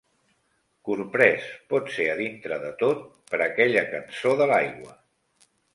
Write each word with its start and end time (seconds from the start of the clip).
Corprès, 0.89 1.45
pot-ser 1.73 2.09
a 2.15 2.17
dintre 2.23 2.59
de 2.67 2.73
tot, 2.83 3.07
per 3.31 3.45
aquella 3.49 3.87
cançó 3.95 4.37
de 4.43 4.53
l'aigua. 4.53 5.01